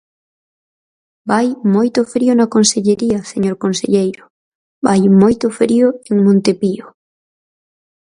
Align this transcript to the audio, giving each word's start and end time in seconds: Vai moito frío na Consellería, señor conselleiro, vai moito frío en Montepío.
Vai 1.29 1.47
moito 1.75 1.99
frío 2.13 2.33
na 2.35 2.51
Consellería, 2.55 3.19
señor 3.31 3.55
conselleiro, 3.63 4.21
vai 4.85 5.01
moito 5.21 5.45
frío 5.59 5.87
en 6.11 6.15
Montepío. 6.25 6.85